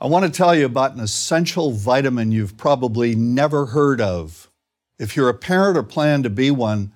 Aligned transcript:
I 0.00 0.06
want 0.06 0.24
to 0.26 0.30
tell 0.30 0.54
you 0.54 0.64
about 0.64 0.94
an 0.94 1.00
essential 1.00 1.72
vitamin 1.72 2.30
you've 2.30 2.56
probably 2.56 3.16
never 3.16 3.66
heard 3.66 4.00
of. 4.00 4.48
If 4.96 5.16
you're 5.16 5.28
a 5.28 5.34
parent 5.34 5.76
or 5.76 5.82
plan 5.82 6.22
to 6.22 6.30
be 6.30 6.52
one, 6.52 6.92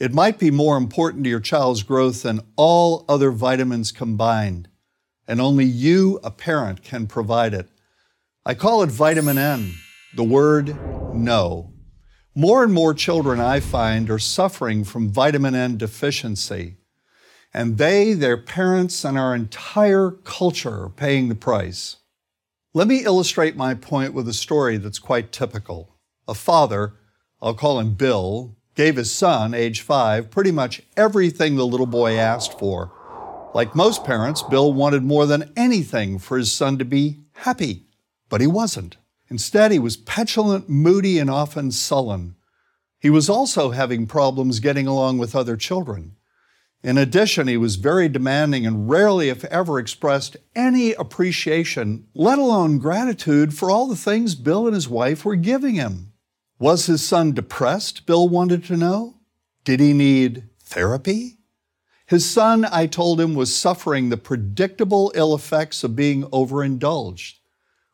it 0.00 0.12
might 0.12 0.36
be 0.36 0.50
more 0.50 0.76
important 0.76 1.22
to 1.22 1.30
your 1.30 1.38
child's 1.38 1.84
growth 1.84 2.24
than 2.24 2.40
all 2.56 3.04
other 3.08 3.30
vitamins 3.30 3.92
combined, 3.92 4.68
and 5.28 5.40
only 5.40 5.64
you, 5.64 6.18
a 6.24 6.32
parent, 6.32 6.82
can 6.82 7.06
provide 7.06 7.54
it. 7.54 7.68
I 8.44 8.54
call 8.54 8.82
it 8.82 8.90
vitamin 8.90 9.38
N, 9.38 9.74
the 10.16 10.24
word 10.24 10.74
no. 11.14 11.72
More 12.34 12.64
and 12.64 12.72
more 12.72 12.94
children 12.94 13.38
I 13.38 13.60
find 13.60 14.10
are 14.10 14.18
suffering 14.18 14.82
from 14.82 15.12
vitamin 15.12 15.54
N 15.54 15.76
deficiency, 15.76 16.78
and 17.54 17.78
they, 17.78 18.12
their 18.12 18.36
parents, 18.36 19.04
and 19.04 19.16
our 19.16 19.36
entire 19.36 20.10
culture 20.10 20.82
are 20.82 20.90
paying 20.90 21.28
the 21.28 21.36
price. 21.36 21.98
Let 22.72 22.86
me 22.86 23.04
illustrate 23.04 23.56
my 23.56 23.74
point 23.74 24.14
with 24.14 24.28
a 24.28 24.32
story 24.32 24.76
that's 24.76 25.00
quite 25.00 25.32
typical. 25.32 25.96
A 26.28 26.34
father, 26.34 26.94
I'll 27.42 27.52
call 27.52 27.80
him 27.80 27.94
Bill, 27.94 28.54
gave 28.76 28.94
his 28.94 29.10
son, 29.10 29.54
age 29.54 29.80
five, 29.80 30.30
pretty 30.30 30.52
much 30.52 30.80
everything 30.96 31.56
the 31.56 31.66
little 31.66 31.84
boy 31.86 32.16
asked 32.16 32.60
for. 32.60 32.92
Like 33.54 33.74
most 33.74 34.04
parents, 34.04 34.44
Bill 34.44 34.72
wanted 34.72 35.02
more 35.02 35.26
than 35.26 35.52
anything 35.56 36.20
for 36.20 36.38
his 36.38 36.52
son 36.52 36.78
to 36.78 36.84
be 36.84 37.24
happy, 37.32 37.86
but 38.28 38.40
he 38.40 38.46
wasn't. 38.46 38.98
Instead, 39.28 39.72
he 39.72 39.80
was 39.80 39.96
petulant, 39.96 40.68
moody, 40.68 41.18
and 41.18 41.28
often 41.28 41.72
sullen. 41.72 42.36
He 43.00 43.10
was 43.10 43.28
also 43.28 43.70
having 43.70 44.06
problems 44.06 44.60
getting 44.60 44.86
along 44.86 45.18
with 45.18 45.34
other 45.34 45.56
children. 45.56 46.14
In 46.82 46.96
addition, 46.96 47.46
he 47.46 47.58
was 47.58 47.76
very 47.76 48.08
demanding 48.08 48.66
and 48.66 48.88
rarely, 48.88 49.28
if 49.28 49.44
ever, 49.46 49.78
expressed 49.78 50.38
any 50.56 50.92
appreciation, 50.94 52.06
let 52.14 52.38
alone 52.38 52.78
gratitude, 52.78 53.52
for 53.52 53.70
all 53.70 53.86
the 53.86 53.96
things 53.96 54.34
Bill 54.34 54.66
and 54.66 54.74
his 54.74 54.88
wife 54.88 55.24
were 55.24 55.36
giving 55.36 55.74
him. 55.74 56.12
Was 56.58 56.86
his 56.86 57.06
son 57.06 57.32
depressed? 57.32 58.06
Bill 58.06 58.28
wanted 58.28 58.64
to 58.64 58.76
know. 58.76 59.16
Did 59.64 59.80
he 59.80 59.92
need 59.92 60.48
therapy? 60.62 61.38
His 62.06 62.28
son, 62.28 62.64
I 62.64 62.86
told 62.86 63.20
him, 63.20 63.34
was 63.34 63.54
suffering 63.54 64.08
the 64.08 64.16
predictable 64.16 65.12
ill 65.14 65.34
effects 65.34 65.84
of 65.84 65.94
being 65.94 66.26
overindulged. 66.32 67.38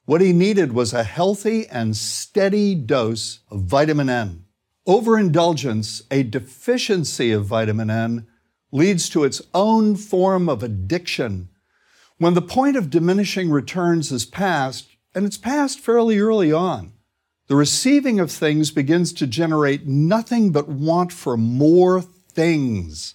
What 0.05 0.21
he 0.21 0.33
needed 0.33 0.73
was 0.73 0.93
a 0.93 1.03
healthy 1.03 1.67
and 1.67 1.97
steady 1.97 2.77
dose 2.77 3.41
of 3.51 3.65
vitamin 3.65 4.09
N. 4.09 4.45
Overindulgence, 4.87 6.03
a 6.13 6.23
deficiency 6.23 7.33
of 7.33 7.45
vitamin 7.45 7.91
N, 7.91 8.27
leads 8.77 9.09
to 9.09 9.25
its 9.25 9.41
own 9.55 9.97
form 9.97 10.49
of 10.49 10.63
addiction. 10.63 11.49
When 12.19 12.35
the 12.35 12.43
point 12.43 12.77
of 12.77 12.91
diminishing 12.91 13.51
returns 13.51 14.13
is 14.13 14.27
passed, 14.27 14.89
and 15.15 15.25
it's 15.25 15.39
passed 15.39 15.81
fairly 15.81 16.19
early 16.19 16.53
on, 16.53 16.93
the 17.49 17.57
receiving 17.57 18.21
of 18.21 18.31
things 18.31 18.71
begins 18.71 19.13
to 19.15 19.27
generate 19.27 19.87
nothing 19.87 20.53
but 20.53 20.69
want 20.69 21.11
for 21.11 21.37
more 21.37 22.03
things. 22.03 23.15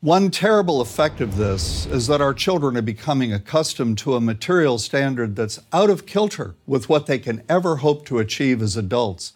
One 0.00 0.30
terrible 0.30 0.80
effect 0.80 1.20
of 1.20 1.36
this 1.36 1.86
is 1.86 2.06
that 2.06 2.20
our 2.20 2.34
children 2.34 2.76
are 2.76 2.82
becoming 2.82 3.32
accustomed 3.32 3.98
to 3.98 4.14
a 4.14 4.20
material 4.20 4.78
standard 4.78 5.34
that's 5.34 5.60
out 5.72 5.90
of 5.90 6.06
kilter 6.06 6.54
with 6.66 6.88
what 6.88 7.06
they 7.06 7.18
can 7.18 7.42
ever 7.48 7.76
hope 7.76 8.06
to 8.06 8.18
achieve 8.18 8.62
as 8.62 8.76
adults. 8.76 9.32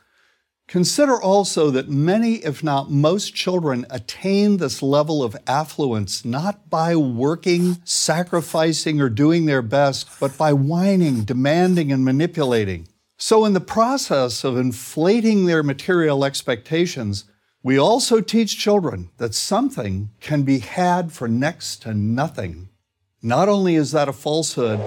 Consider 0.69 1.21
also 1.21 1.71
that 1.71 1.89
many, 1.89 2.37
if 2.37 2.65
not 2.65 2.91
most, 2.91 3.35
children 3.35 3.87
attain 3.89 4.57
this 4.57 4.83
level 4.83 5.23
of 5.23 5.37
affluence 5.47 6.25
not 6.25 6.69
by 6.69 6.97
working, 6.97 7.79
sacrificing, 7.85 9.01
or 9.01 9.09
doing 9.09 9.47
their 9.47 9.63
best, 9.63 10.09
but 10.19 10.37
by 10.37 10.53
whining, 10.53 11.23
demanding, 11.23 11.93
and 11.93 12.05
manipulating. 12.05 12.89
So, 13.17 13.45
in 13.45 13.53
the 13.53 13.61
process 13.61 14.43
of 14.43 14.57
inflating 14.57 15.47
their 15.47 15.63
material 15.63 16.25
expectations, 16.25 17.25
we 17.63 17.79
also 17.79 18.21
teach 18.21 18.59
children 18.59 19.11
that 19.19 19.35
something 19.35 20.11
can 20.21 20.43
be 20.43 20.59
had 20.59 21.13
for 21.13 21.29
next 21.29 21.83
to 21.83 21.95
nothing. 21.95 22.69
Not 23.23 23.49
only 23.49 23.77
is 23.77 23.93
that 23.93 24.09
a 24.09 24.13
falsehood, 24.13 24.81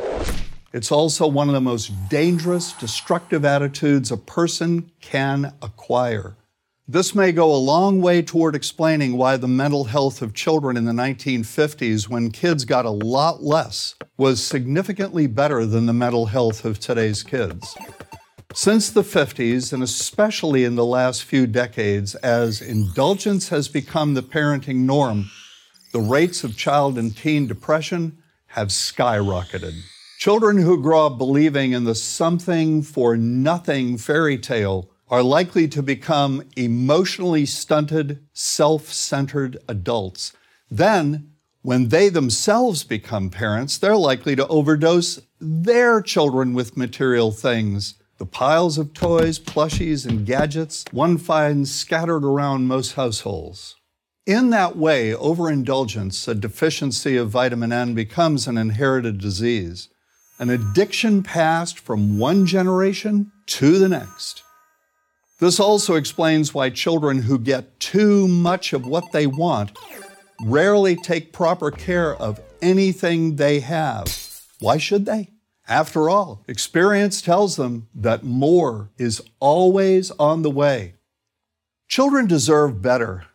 it's 0.71 0.91
also 0.91 1.27
one 1.27 1.47
of 1.47 1.53
the 1.53 1.61
most 1.61 1.91
dangerous, 2.09 2.73
destructive 2.73 3.43
attitudes 3.43 4.11
a 4.11 4.17
person 4.17 4.91
can 5.01 5.53
acquire. 5.61 6.35
This 6.87 7.13
may 7.13 7.31
go 7.31 7.53
a 7.53 7.57
long 7.57 8.01
way 8.01 8.23
toward 8.23 8.55
explaining 8.55 9.15
why 9.15 9.37
the 9.37 9.47
mental 9.47 9.83
health 9.83 10.23
of 10.23 10.33
children 10.33 10.75
in 10.75 10.85
the 10.85 10.91
1950s, 10.91 12.09
when 12.09 12.31
kids 12.31 12.65
got 12.65 12.85
a 12.85 12.89
lot 12.89 13.43
less, 13.43 13.93
was 14.17 14.43
significantly 14.43 15.27
better 15.27 15.67
than 15.67 15.85
the 15.85 15.93
mental 15.93 16.25
health 16.25 16.65
of 16.65 16.79
today's 16.79 17.21
kids. 17.21 17.77
Since 18.55 18.89
the 18.89 19.03
50s, 19.03 19.71
and 19.71 19.83
especially 19.83 20.65
in 20.65 20.75
the 20.75 20.85
last 20.85 21.23
few 21.23 21.45
decades, 21.45 22.15
as 22.15 22.59
indulgence 22.59 23.49
has 23.49 23.67
become 23.67 24.15
the 24.15 24.23
parenting 24.23 24.77
norm, 24.77 25.29
the 25.93 25.99
rates 25.99 26.43
of 26.43 26.57
child 26.57 26.97
and 26.97 27.15
teen 27.15 27.45
depression 27.45 28.17
have 28.47 28.69
skyrocketed. 28.69 29.75
Children 30.19 30.57
who 30.57 30.81
grow 30.81 31.05
up 31.05 31.17
believing 31.17 31.71
in 31.71 31.85
the 31.85 31.95
something 31.95 32.81
for 32.81 33.15
nothing 33.15 33.97
fairy 33.97 34.37
tale 34.37 34.91
are 35.07 35.23
likely 35.23 35.65
to 35.69 35.81
become 35.81 36.43
emotionally 36.57 37.45
stunted, 37.45 38.19
self 38.33 38.91
centered 38.91 39.59
adults. 39.69 40.33
Then, 40.69 41.31
when 41.61 41.87
they 41.87 42.09
themselves 42.09 42.83
become 42.83 43.29
parents, 43.29 43.77
they're 43.77 43.95
likely 43.95 44.35
to 44.35 44.47
overdose 44.47 45.21
their 45.39 46.01
children 46.01 46.53
with 46.53 46.75
material 46.75 47.31
things. 47.31 47.93
The 48.17 48.25
piles 48.25 48.77
of 48.77 48.93
toys, 48.93 49.39
plushies, 49.39 50.05
and 50.05 50.25
gadgets 50.25 50.83
one 50.91 51.17
finds 51.17 51.73
scattered 51.73 52.25
around 52.25 52.67
most 52.67 52.95
households. 52.95 53.77
In 54.25 54.49
that 54.49 54.75
way, 54.75 55.15
overindulgence, 55.15 56.27
a 56.27 56.35
deficiency 56.35 57.15
of 57.15 57.29
vitamin 57.29 57.71
N, 57.71 57.93
becomes 57.93 58.49
an 58.49 58.57
inherited 58.57 59.17
disease 59.19 59.87
an 60.39 60.49
addiction 60.49 61.21
passed 61.21 61.77
from 61.77 62.17
one 62.17 62.45
generation 62.45 63.31
to 63.45 63.77
the 63.77 63.89
next. 63.89 64.43
This 65.39 65.59
also 65.59 65.95
explains 65.95 66.53
why 66.53 66.69
children 66.69 67.21
who 67.23 67.37
get 67.37 67.79
too 67.79 68.27
much 68.27 68.73
of 68.73 68.85
what 68.85 69.11
they 69.11 69.27
want 69.27 69.77
rarely 70.41 70.95
take 70.95 71.33
proper 71.33 71.71
care 71.71 72.15
of 72.15 72.39
anything 72.61 73.35
they 73.35 73.59
have. 73.59 74.07
Why 74.59 74.77
should 74.77 75.05
they? 75.05 75.31
After 75.67 76.09
all, 76.09 76.43
experience 76.47 77.21
tells 77.21 77.55
them 77.55 77.87
that 77.93 78.23
more 78.23 78.89
is 78.97 79.21
always 79.39 80.11
on 80.11 80.41
the 80.41 80.49
way. 80.49 80.95
Children 81.87 82.27
deserve 82.27 82.81
better. 82.81 83.25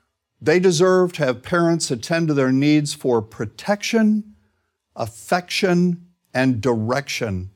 They 0.40 0.58
deserve 0.58 1.12
to 1.14 1.24
have 1.24 1.42
parents 1.42 1.90
attend 1.90 2.28
to 2.28 2.34
their 2.34 2.52
needs 2.52 2.92
for 2.92 3.22
protection, 3.22 4.34
affection, 4.96 6.08
and 6.34 6.60
direction. 6.60 7.50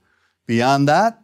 Beyond 0.47 0.89
that, 0.89 1.21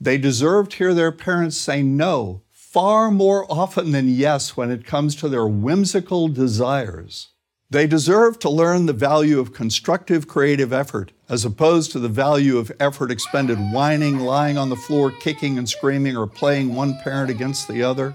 they 0.00 0.18
deserve 0.18 0.68
to 0.68 0.76
hear 0.76 0.94
their 0.94 1.12
parents 1.12 1.56
say 1.56 1.82
no 1.82 2.42
far 2.50 3.10
more 3.10 3.50
often 3.50 3.92
than 3.92 4.14
yes 4.14 4.56
when 4.56 4.70
it 4.70 4.84
comes 4.84 5.16
to 5.16 5.28
their 5.28 5.46
whimsical 5.46 6.28
desires. 6.28 7.28
They 7.70 7.86
deserve 7.86 8.38
to 8.40 8.50
learn 8.50 8.86
the 8.86 8.92
value 8.92 9.40
of 9.40 9.52
constructive 9.52 10.28
creative 10.28 10.72
effort 10.72 11.12
as 11.28 11.44
opposed 11.44 11.92
to 11.92 11.98
the 11.98 12.08
value 12.08 12.56
of 12.56 12.72
effort 12.78 13.10
expended 13.10 13.58
whining, 13.58 14.20
lying 14.20 14.56
on 14.56 14.68
the 14.68 14.76
floor, 14.76 15.10
kicking 15.10 15.58
and 15.58 15.68
screaming, 15.68 16.16
or 16.16 16.26
playing 16.26 16.74
one 16.74 16.98
parent 17.02 17.30
against 17.30 17.68
the 17.68 17.82
other. 17.82 18.14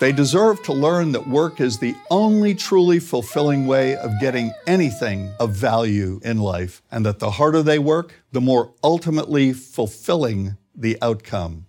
They 0.00 0.12
deserve 0.12 0.62
to 0.62 0.72
learn 0.72 1.12
that 1.12 1.28
work 1.28 1.60
is 1.60 1.76
the 1.76 1.94
only 2.10 2.54
truly 2.54 3.00
fulfilling 3.00 3.66
way 3.66 3.96
of 3.96 4.18
getting 4.18 4.50
anything 4.66 5.30
of 5.38 5.50
value 5.50 6.20
in 6.24 6.38
life, 6.38 6.80
and 6.90 7.04
that 7.04 7.18
the 7.18 7.32
harder 7.32 7.62
they 7.62 7.78
work, 7.78 8.14
the 8.32 8.40
more 8.40 8.72
ultimately 8.82 9.52
fulfilling 9.52 10.56
the 10.74 10.96
outcome. 11.02 11.66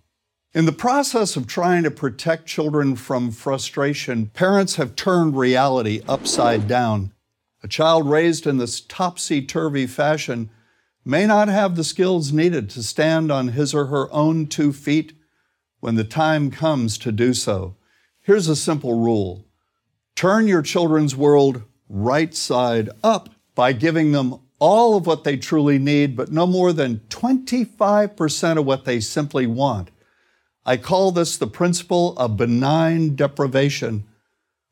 In 0.54 0.64
the 0.64 0.72
process 0.72 1.36
of 1.36 1.46
trying 1.46 1.82
to 1.82 1.90
protect 1.90 2.46
children 2.46 2.96
from 2.96 3.32
frustration, 3.32 4.28
parents 4.28 4.76
have 4.76 4.96
turned 4.96 5.36
reality 5.36 6.00
upside 6.08 6.66
down. 6.66 7.12
A 7.62 7.68
child 7.68 8.08
raised 8.08 8.46
in 8.46 8.56
this 8.56 8.80
topsy 8.80 9.42
turvy 9.42 9.86
fashion 9.86 10.48
may 11.04 11.26
not 11.26 11.48
have 11.48 11.76
the 11.76 11.84
skills 11.84 12.32
needed 12.32 12.70
to 12.70 12.82
stand 12.82 13.30
on 13.30 13.48
his 13.48 13.74
or 13.74 13.86
her 13.86 14.10
own 14.10 14.46
two 14.46 14.72
feet 14.72 15.12
when 15.80 15.96
the 15.96 16.04
time 16.04 16.50
comes 16.50 16.96
to 16.96 17.12
do 17.12 17.34
so. 17.34 17.76
Here's 18.22 18.48
a 18.48 18.56
simple 18.56 19.00
rule 19.00 19.46
turn 20.14 20.46
your 20.46 20.62
children's 20.62 21.16
world 21.16 21.62
right 21.88 22.32
side 22.34 22.88
up 23.02 23.30
by 23.56 23.72
giving 23.72 24.12
them 24.12 24.38
all 24.60 24.96
of 24.96 25.06
what 25.08 25.24
they 25.24 25.36
truly 25.36 25.76
need, 25.76 26.16
but 26.16 26.30
no 26.30 26.46
more 26.46 26.72
than 26.72 27.00
25% 27.08 28.58
of 28.58 28.64
what 28.64 28.84
they 28.84 29.00
simply 29.00 29.44
want. 29.44 29.90
I 30.64 30.76
call 30.76 31.10
this 31.10 31.36
the 31.36 31.48
principle 31.48 32.16
of 32.16 32.36
benign 32.36 33.16
deprivation. 33.16 34.04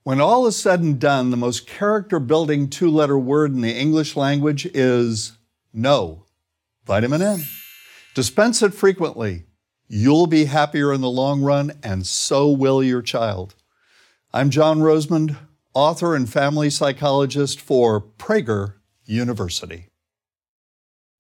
When 0.05 0.21
all 0.21 0.47
is 0.47 0.55
said 0.55 0.79
and 0.81 1.01
done, 1.01 1.31
the 1.31 1.37
most 1.37 1.67
character 1.67 2.21
building 2.21 2.71
two 2.71 2.89
letter 2.89 3.19
word 3.19 3.53
in 3.53 3.63
the 3.63 3.77
English 3.77 4.15
language 4.15 4.65
is 4.67 5.33
no. 5.73 6.25
Vitamin 6.87 7.21
N. 7.21 7.43
Dispense 8.15 8.63
it 8.63 8.73
frequently. 8.73 9.45
You'll 9.93 10.29
be 10.29 10.45
happier 10.45 10.93
in 10.93 11.01
the 11.01 11.11
long 11.11 11.43
run, 11.43 11.73
and 11.83 12.07
so 12.07 12.49
will 12.49 12.81
your 12.81 13.03
child. 13.03 13.57
I'm 14.33 14.49
John 14.49 14.79
Rosemond, 14.79 15.37
author 15.75 16.15
and 16.15 16.31
family 16.31 16.71
psychologist 16.71 17.61
for 17.61 18.01
Prager 18.01 18.75
University. 19.05 19.89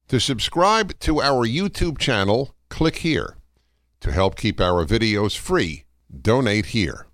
To 0.06 0.20
subscribe 0.20 0.96
to 1.00 1.20
our 1.20 1.44
YouTube 1.44 1.98
channel, 1.98 2.54
click 2.68 2.98
here. 2.98 3.38
To 4.02 4.12
help 4.12 4.36
keep 4.36 4.60
our 4.60 4.86
videos 4.86 5.36
free, 5.36 5.82
donate 6.22 6.66
here. 6.66 7.08